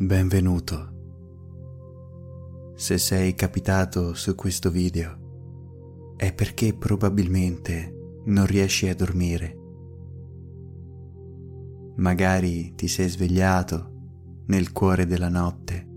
[0.00, 0.94] Benvenuto.
[2.76, 9.58] Se sei capitato su questo video è perché probabilmente non riesci a dormire.
[11.96, 15.88] Magari ti sei svegliato nel cuore della notte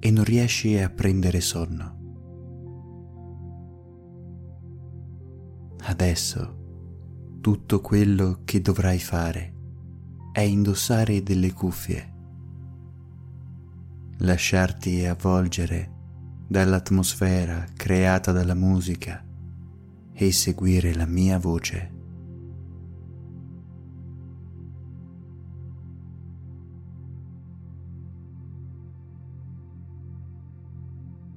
[0.00, 1.98] e non riesci a prendere sonno.
[5.84, 6.56] Adesso
[7.40, 9.54] tutto quello che dovrai fare
[10.32, 12.14] è indossare delle cuffie
[14.18, 15.92] lasciarti avvolgere
[16.48, 19.24] dall'atmosfera creata dalla musica
[20.12, 21.94] e seguire la mia voce.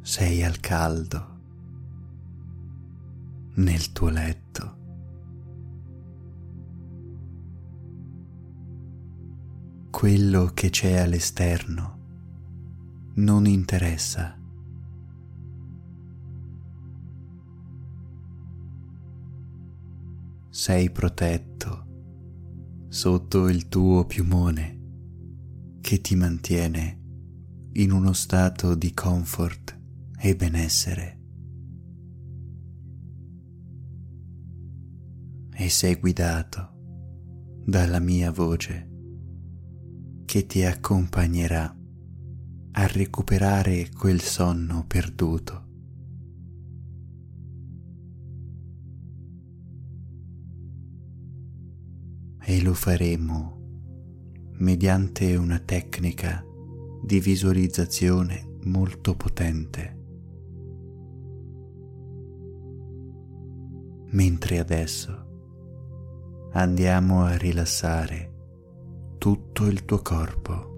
[0.02, 1.38] Sei al caldo
[3.56, 4.78] nel tuo letto.
[9.92, 11.99] Quello che c'è all'esterno
[13.20, 14.38] non interessa.
[20.50, 21.88] Sei protetto
[22.88, 24.78] sotto il tuo piumone
[25.82, 26.98] che ti mantiene
[27.74, 29.78] in uno stato di comfort
[30.18, 31.18] e benessere.
[35.52, 36.78] E sei guidato
[37.66, 38.88] dalla mia voce
[40.24, 41.79] che ti accompagnerà
[42.72, 45.68] a recuperare quel sonno perduto.
[52.42, 53.58] E lo faremo
[54.54, 56.44] mediante una tecnica
[57.04, 59.98] di visualizzazione molto potente.
[64.12, 65.28] Mentre adesso
[66.54, 68.34] andiamo a rilassare
[69.18, 70.69] tutto il tuo corpo.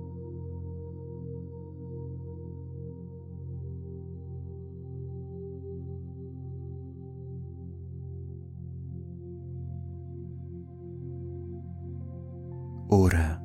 [12.94, 13.41] Ora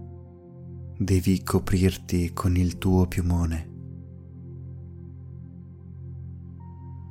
[0.99, 3.75] devi coprirti con il tuo piumone.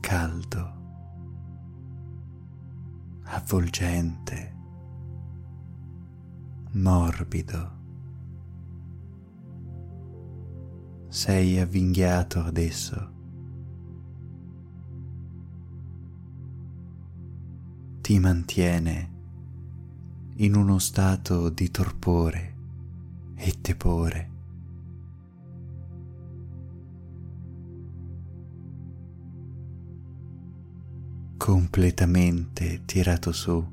[0.02, 0.74] Caldo,
[3.24, 4.56] avvolgente,
[6.74, 7.72] morbido.
[11.08, 13.14] Sei avvinghiato adesso.
[18.02, 19.15] Ti mantiene
[20.38, 22.56] in uno stato di torpore
[23.36, 24.34] e tepore.
[31.46, 33.64] completamente tirato su,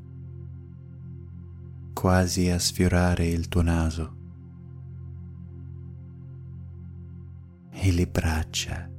[1.95, 4.17] quasi a sfiorare il tuo naso
[7.71, 8.91] e le braccia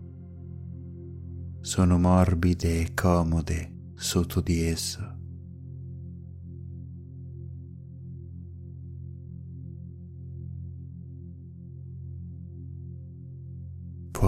[1.62, 5.12] sono morbide e comode sotto di esso.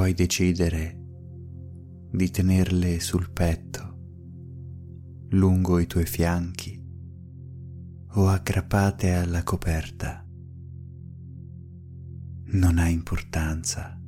[0.06, 1.02] Puoi decidere
[2.12, 3.98] di tenerle sul petto,
[5.30, 6.80] lungo i tuoi fianchi
[8.12, 10.24] o aggrappate alla coperta.
[12.52, 14.00] Non ha importanza.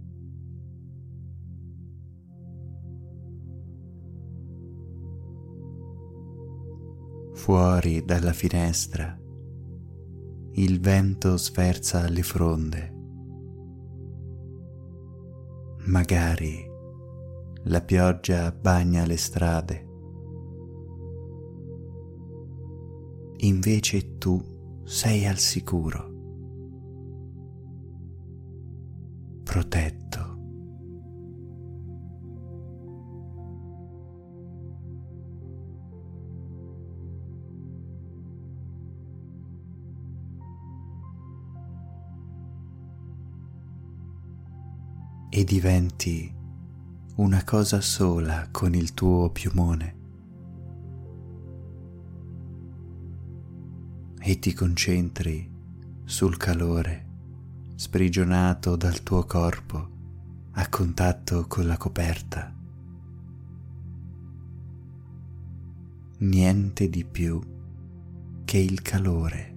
[7.34, 9.19] Fuori dalla finestra
[10.52, 12.97] il vento sferza le fronde
[15.88, 16.70] Magari
[17.64, 19.88] la pioggia bagna le strade.
[23.38, 26.12] Invece tu sei al sicuro,
[29.44, 30.06] protetto.
[45.38, 46.34] E diventi
[47.18, 49.95] una cosa sola con il tuo piumone
[54.19, 55.48] e ti concentri
[56.06, 57.06] sul calore
[57.75, 59.89] sprigionato dal tuo corpo
[60.54, 62.51] a contatto con la coperta.
[66.18, 67.39] Niente di più
[68.44, 69.56] che il calore.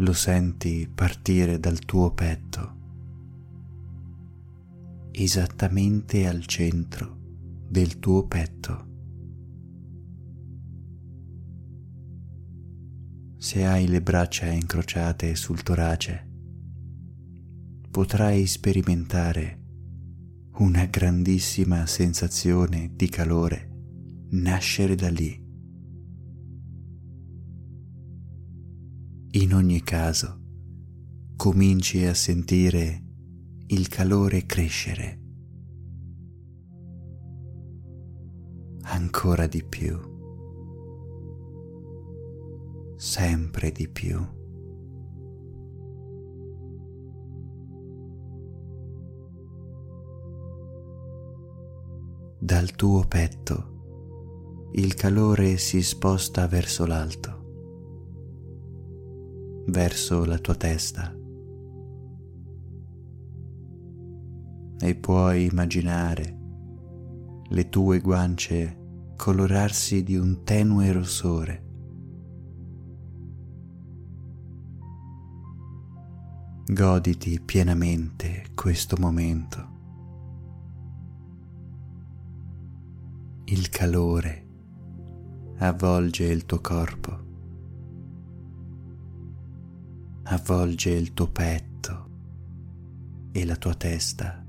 [0.00, 2.76] Lo senti partire dal tuo petto,
[5.10, 7.16] esattamente al centro
[7.68, 8.86] del tuo petto.
[13.38, 16.28] Se hai le braccia incrociate sul torace,
[17.90, 19.62] potrai sperimentare
[20.58, 23.68] una grandissima sensazione di calore
[24.30, 25.37] nascere da lì.
[29.40, 30.36] In ogni caso,
[31.36, 33.04] cominci a sentire
[33.68, 35.20] il calore crescere.
[38.80, 39.96] Ancora di più,
[42.96, 44.18] sempre di più.
[52.40, 57.37] Dal tuo petto il calore si sposta verso l'alto,
[59.68, 61.14] verso la tua testa
[64.80, 66.36] e puoi immaginare
[67.48, 68.76] le tue guance
[69.16, 71.64] colorarsi di un tenue rossore.
[76.66, 79.76] Goditi pienamente questo momento.
[83.46, 84.46] Il calore
[85.58, 87.27] avvolge il tuo corpo,
[90.30, 92.10] avvolge il tuo petto
[93.32, 94.42] e la tua testa.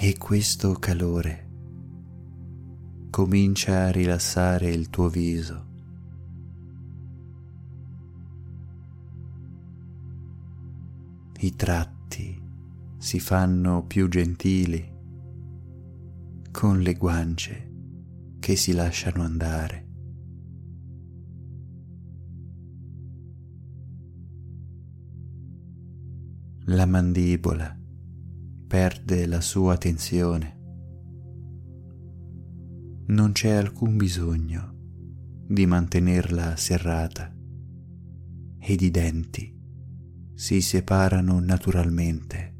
[0.00, 1.48] e questo calore
[3.10, 5.66] comincia a rilassare il tuo viso.
[11.40, 12.40] I tratti
[12.96, 14.88] si fanno più gentili
[16.52, 17.67] con le guance
[18.48, 19.86] che si lasciano andare.
[26.64, 27.78] La mandibola
[28.66, 30.56] perde la sua tensione.
[33.08, 34.76] Non c'è alcun bisogno
[35.46, 37.30] di mantenerla serrata
[38.60, 39.54] ed i denti
[40.32, 42.57] si separano naturalmente.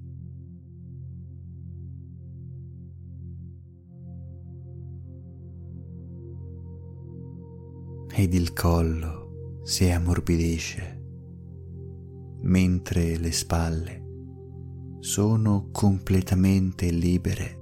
[8.20, 11.03] Ed il collo si ammorbidisce
[12.41, 14.06] mentre le spalle
[14.99, 17.61] sono completamente libere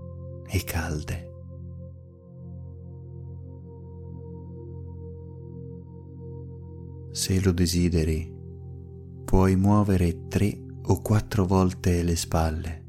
[0.49, 1.31] e calde.
[7.11, 8.35] Se lo desideri,
[9.27, 12.83] puoi muovere tre o quattro volte le spalle,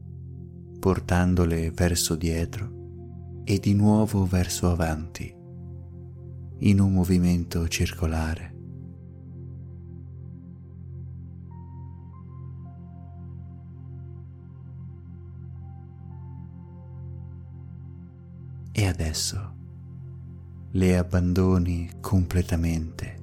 [0.80, 5.37] portandole verso dietro e di nuovo verso avanti,
[6.60, 8.56] in un movimento circolare.
[18.78, 19.56] e adesso
[20.74, 23.20] le abbandoni completamente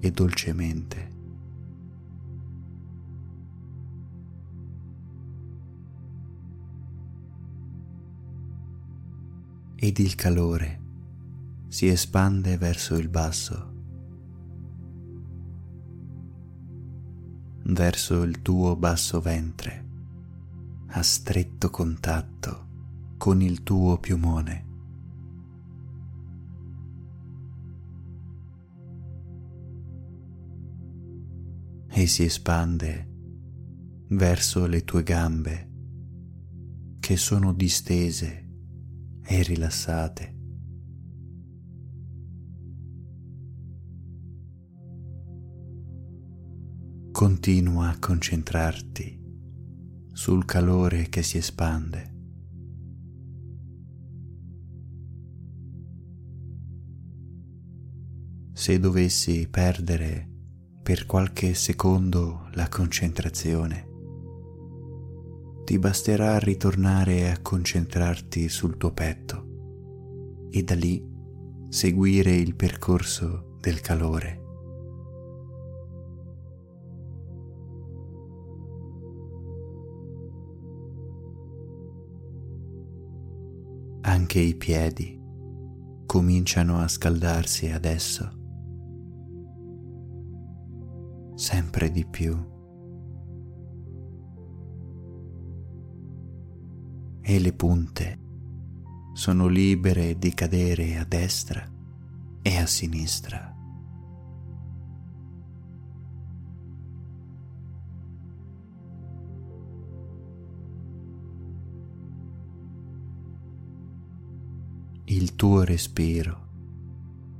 [0.00, 1.10] e dolcemente.
[9.76, 10.81] Ed il calore
[11.72, 13.72] si espande verso il basso,
[17.62, 19.88] verso il tuo basso ventre,
[20.88, 22.68] a stretto contatto
[23.16, 24.66] con il tuo piumone.
[31.88, 33.08] E si espande
[34.08, 35.70] verso le tue gambe
[37.00, 38.50] che sono distese
[39.22, 40.31] e rilassate.
[47.22, 49.16] Continua a concentrarti
[50.12, 52.10] sul calore che si espande.
[58.52, 60.28] se dovessi perdere
[60.82, 63.86] per qualche secondo la concentrazione,
[65.62, 71.00] ti basterà ritornare a concentrarti sul tuo petto e da lì
[71.68, 74.41] seguire il percorso del calore.
[84.34, 85.20] Anche i piedi
[86.06, 88.30] cominciano a scaldarsi adesso
[91.34, 92.34] sempre di più.
[97.20, 98.20] E le punte
[99.12, 101.70] sono libere di cadere a destra
[102.40, 103.51] e a sinistra.
[115.14, 116.48] Il tuo respiro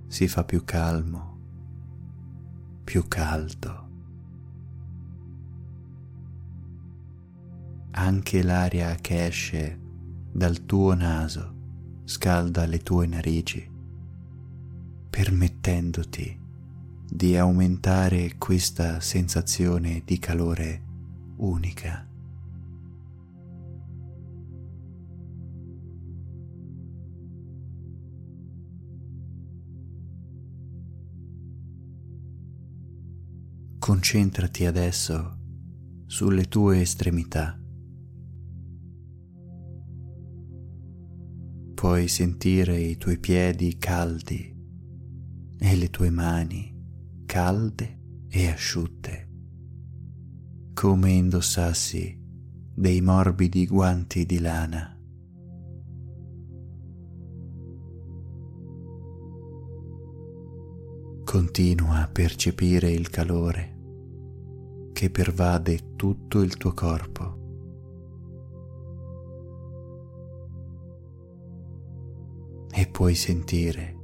[0.07, 1.39] si fa più calmo,
[2.85, 3.89] più caldo.
[7.93, 9.81] Anche l'aria che esce
[10.31, 13.67] dal tuo naso scalda le tue narici,
[15.09, 16.41] permettendoti
[17.09, 20.83] di aumentare questa sensazione di calore
[21.37, 22.12] unica.
[33.83, 35.39] Concentrati adesso
[36.07, 37.61] sulle tue estremità.
[41.75, 44.57] Puoi sentire i tuoi piedi caldi
[45.59, 46.73] e le tue mani
[47.27, 49.29] calde e asciutte,
[50.75, 52.17] come indossassi
[52.73, 54.97] dei morbidi guanti di lana.
[61.33, 63.79] Continua a percepire il calore
[64.93, 67.39] che pervade tutto il tuo corpo.
[72.71, 73.97] E puoi sentire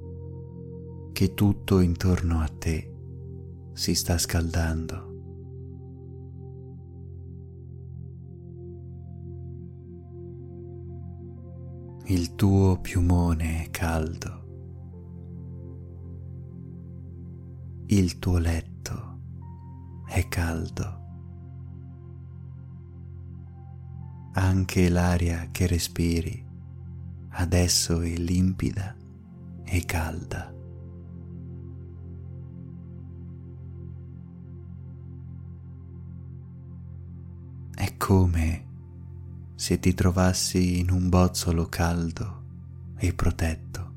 [1.13, 2.95] che tutto intorno a te
[3.75, 5.07] si sta scaldando.
[12.07, 14.48] Il tuo piumone è caldo.
[17.91, 19.21] Il tuo letto
[20.07, 21.07] è caldo.
[24.35, 26.47] Anche l'aria che respiri
[27.31, 28.95] adesso è limpida
[29.65, 30.55] e calda.
[37.75, 38.67] È come
[39.55, 42.43] se ti trovassi in un bozzolo caldo
[42.99, 43.88] e protetto.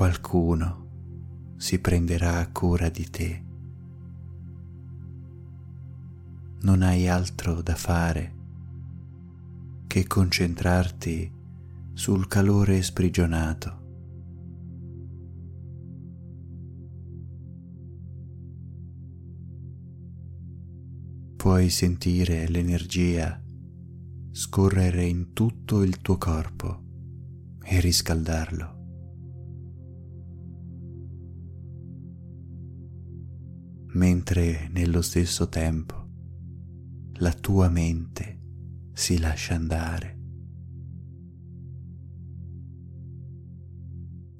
[0.00, 3.44] Qualcuno si prenderà cura di te.
[6.62, 8.34] Non hai altro da fare
[9.86, 11.30] che concentrarti
[11.92, 13.78] sul calore sprigionato.
[21.36, 23.38] Puoi sentire l'energia
[24.30, 26.84] scorrere in tutto il tuo corpo
[27.62, 28.79] e riscaldarlo.
[34.20, 35.94] Mentre nello stesso tempo.
[37.20, 38.38] La tua mente
[38.92, 40.18] si lascia andare.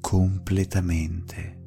[0.00, 1.58] Completamente.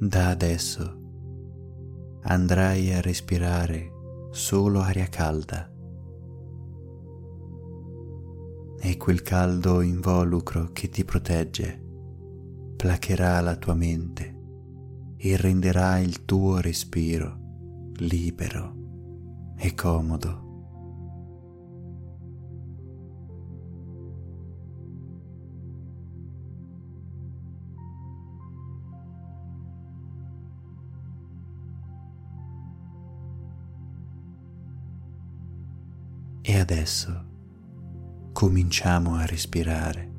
[0.00, 1.00] Da adesso
[2.24, 3.90] andrai a respirare
[4.32, 5.73] solo aria calda
[8.86, 11.82] e quel caldo involucro che ti protegge
[12.76, 14.36] placherà la tua mente
[15.16, 20.42] e renderà il tuo respiro libero e comodo.
[36.42, 37.33] E adesso
[38.44, 40.12] cominciamo a respirare.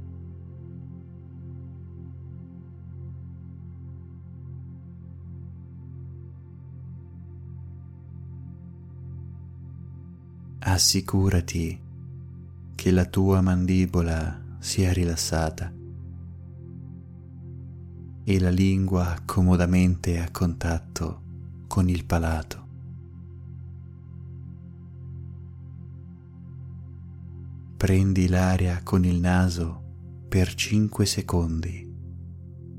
[10.58, 11.80] Assicurati
[12.74, 15.72] che la tua mandibola sia rilassata
[18.24, 21.22] e la lingua comodamente a contatto
[21.68, 22.65] con il palato.
[27.86, 31.88] Prendi l'aria con il naso per 5 secondi,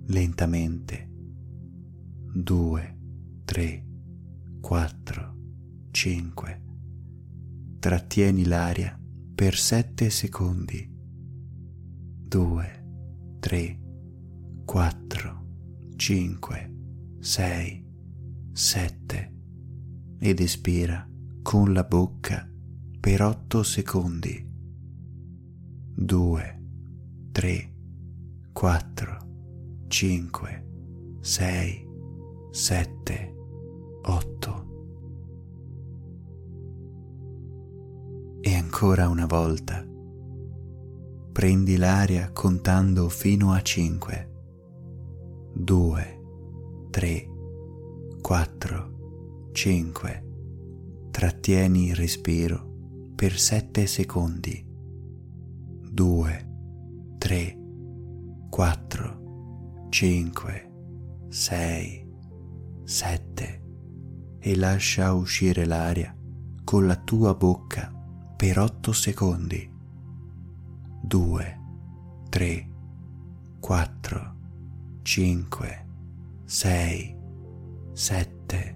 [0.06, 1.08] lentamente.
[2.34, 2.98] 2,
[3.44, 3.86] 3,
[4.60, 5.36] 4,
[5.92, 6.62] 5.
[7.78, 9.00] Trattieni l'aria
[9.32, 10.92] per 7 secondi.
[12.26, 12.86] 2,
[13.38, 13.80] 3,
[14.64, 15.46] 4,
[15.94, 16.75] 5,
[17.20, 17.86] 6,
[18.50, 19.34] 7
[20.18, 21.08] ed espira
[21.42, 22.50] con la bocca
[22.98, 24.54] per 8 secondi.
[25.99, 26.61] 2,
[27.33, 27.73] 3,
[28.53, 29.19] 4,
[29.88, 30.67] 5,
[31.21, 31.88] 6,
[32.50, 33.35] 7,
[34.03, 34.67] 8.
[38.43, 39.83] E ancora una volta.
[41.33, 44.31] Prendi l'aria contando fino a 5.
[45.55, 46.21] 2,
[46.91, 47.31] 3,
[48.21, 50.25] 4, 5.
[51.11, 54.65] Trattieni il respiro per 7 secondi.
[55.97, 57.59] 2, 3,
[58.50, 60.71] 4, 5,
[61.26, 62.07] 6,
[62.85, 63.62] 7
[64.38, 66.15] e lascia uscire l'aria
[66.65, 67.91] con la tua bocca
[68.37, 69.73] per 8 secondi.
[71.03, 71.61] 2,
[72.29, 72.71] 3,
[73.59, 74.37] 4,
[75.00, 75.87] 5,
[76.45, 77.17] 6,
[77.95, 78.75] 7,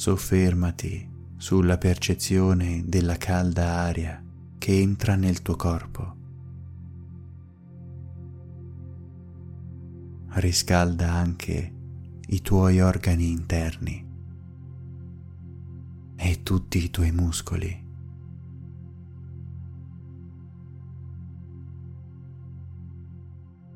[0.00, 4.24] Soffermati sulla percezione della calda aria
[4.56, 6.16] che entra nel tuo corpo.
[10.28, 11.74] Riscalda anche
[12.28, 14.08] i tuoi organi interni
[16.16, 17.86] e tutti i tuoi muscoli.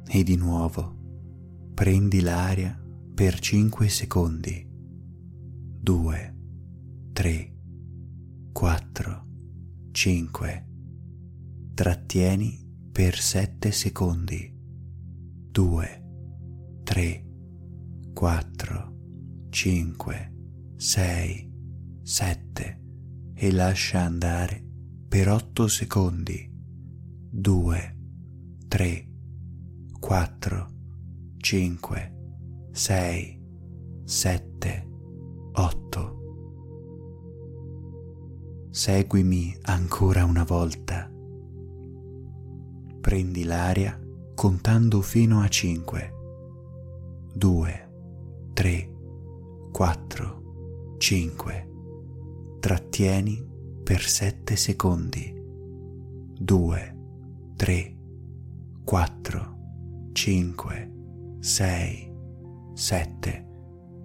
[0.07, 0.97] E di nuovo
[1.75, 2.83] prendi l'aria
[3.15, 4.64] per 5 secondi.
[5.85, 6.35] 2,
[7.13, 7.57] 3,
[8.53, 9.27] 4,
[9.93, 10.67] 5.
[11.75, 12.59] Trattieni
[12.91, 14.51] per 7 secondi.
[15.51, 16.03] 2,
[16.85, 17.25] 3,
[18.15, 18.97] 4,
[19.51, 20.35] 5,
[20.75, 21.53] 6,
[22.01, 22.81] 7
[23.35, 24.67] e lascia andare
[25.07, 26.51] per 8 secondi.
[27.31, 27.99] 2,
[28.69, 29.09] 3,
[30.01, 30.69] 4,
[31.37, 32.15] 5,
[32.73, 33.43] 6,
[34.05, 34.54] 7,
[35.57, 36.19] 8.
[38.71, 41.09] Seguimi ancora una volta.
[43.01, 43.97] Prendi l'aria
[44.35, 46.13] contando fino a 5.
[47.35, 47.91] 2,
[48.53, 48.95] 3,
[49.71, 51.71] 4, 5.
[52.59, 53.49] Trattieni
[53.85, 55.33] per 7 secondi.
[56.37, 56.97] 2,
[57.55, 57.97] 3,
[58.83, 59.59] 4,
[60.11, 60.93] 5,
[61.39, 62.13] 6,
[62.73, 63.53] 7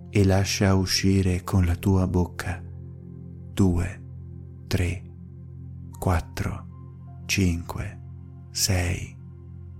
[0.09, 2.61] e lascia uscire con la tua bocca
[3.53, 4.03] 2,
[4.67, 5.03] 3,
[5.97, 6.67] 4,
[7.25, 7.99] 5,
[8.51, 9.17] 6,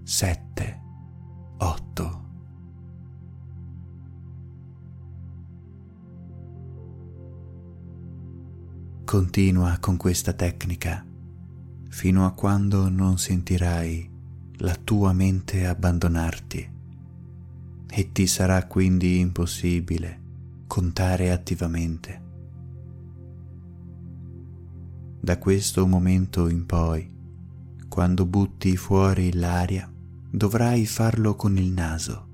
[0.04, 0.82] 7,
[1.58, 2.28] 8.
[9.06, 11.04] Continua con questa tecnica
[11.90, 14.10] fino a quando non sentirai
[14.58, 16.78] la tua mente abbandonarti
[17.90, 20.22] e ti sarà quindi impossibile
[20.68, 22.28] contare attivamente.
[25.20, 27.12] Da questo momento in poi,
[27.88, 29.92] quando butti fuori l'aria,
[30.32, 32.28] dovrai farlo con il naso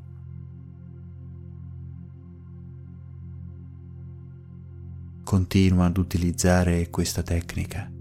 [5.25, 7.91] Continua ad utilizzare questa tecnica.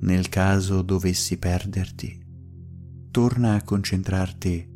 [0.00, 2.24] Nel caso dovessi perderti,
[3.10, 4.71] torna a concentrarti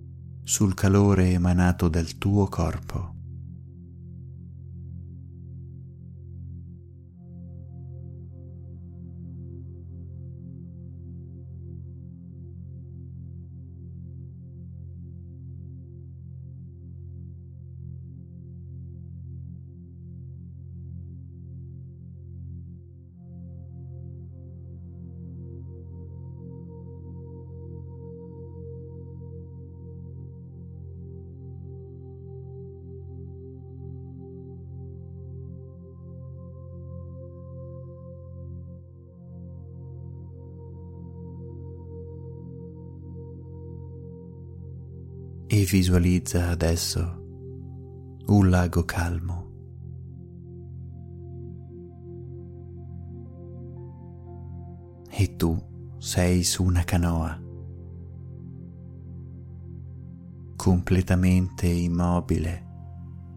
[0.48, 3.15] sul calore emanato dal tuo corpo.
[45.58, 47.00] E visualizza adesso
[48.26, 49.44] un lago calmo.
[55.08, 55.56] E tu
[55.96, 57.40] sei su una canoa,
[60.56, 62.64] completamente immobile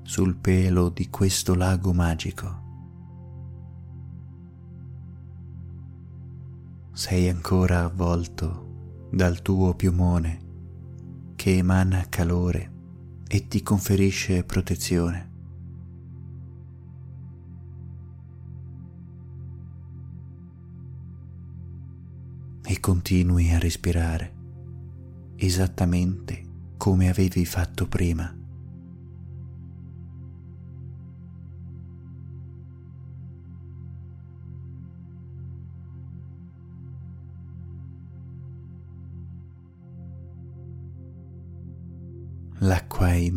[0.04, 2.68] sul pelo di questo lago magico.
[6.92, 10.48] Sei ancora avvolto dal tuo piumone
[11.40, 12.70] che emana calore
[13.26, 15.32] e ti conferisce protezione.
[22.62, 24.36] E continui a respirare
[25.38, 26.44] esattamente
[26.76, 28.39] come avevi fatto prima.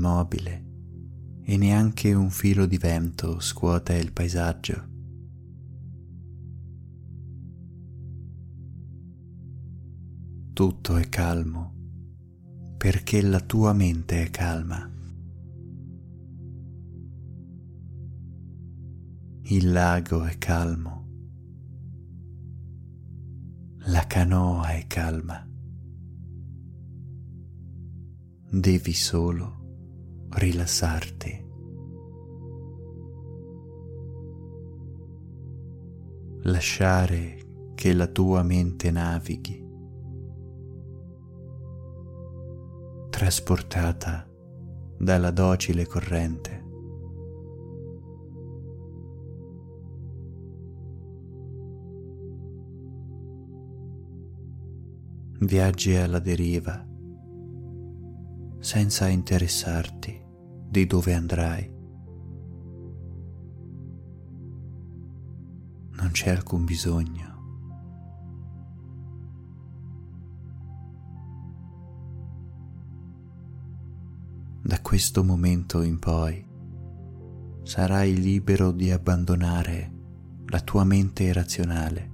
[0.03, 0.65] Immobile
[1.45, 4.91] e neanche un filo di vento scuote il paesaggio.
[10.53, 11.73] tutto è calmo
[12.77, 14.91] perché la tua mente è calma.
[19.45, 21.07] Il lago è calmo,
[23.87, 25.49] la canoa è calma.
[28.51, 29.62] Devi solo
[30.35, 31.51] rilassarti.
[36.45, 37.39] Lasciare
[37.75, 39.63] che la tua mente navighi
[43.11, 44.27] trasportata
[44.99, 46.61] dalla docile corrente.
[55.41, 56.92] Viaggi alla deriva
[58.63, 60.25] senza interessarti
[60.69, 61.69] di dove andrai.
[65.91, 67.31] Non c'è alcun bisogno
[74.63, 76.47] da questo momento in poi
[77.65, 79.93] sarai libero di abbandonare
[80.47, 82.11] la tua mente irrazionale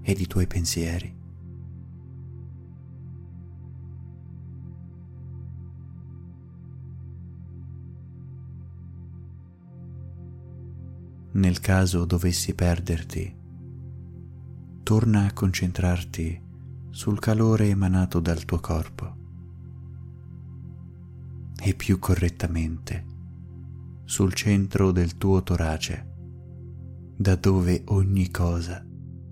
[0.00, 1.21] ed i tuoi pensieri.
[11.34, 13.34] Nel caso dovessi perderti,
[14.82, 16.40] torna a concentrarti
[16.90, 19.16] sul calore emanato dal tuo corpo
[21.58, 23.06] e più correttamente
[24.04, 26.10] sul centro del tuo torace,
[27.16, 28.84] da dove ogni cosa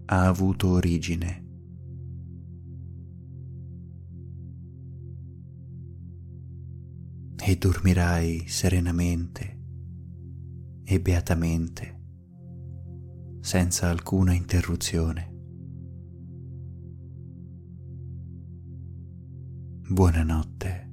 [0.06, 1.44] ha avuto origine.
[7.36, 9.59] E dormirai serenamente
[10.92, 12.00] e beatamente,
[13.38, 15.30] senza alcuna interruzione.
[19.88, 20.89] Buonanotte.